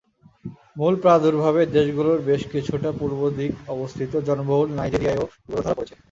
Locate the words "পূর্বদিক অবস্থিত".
2.99-4.11